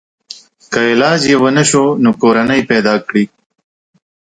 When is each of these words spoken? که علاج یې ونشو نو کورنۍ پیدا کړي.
که 0.71 0.79
علاج 0.91 1.21
یې 1.31 1.35
ونشو 1.41 1.85
نو 2.03 2.09
کورنۍ 2.21 2.61
پیدا 2.71 2.95
کړي. 3.07 3.23